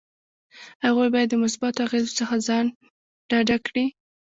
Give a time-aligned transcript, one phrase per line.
[0.85, 2.65] هغوی باید د مثبتو اغیزو څخه ځان
[3.29, 3.85] ډاډه کړي.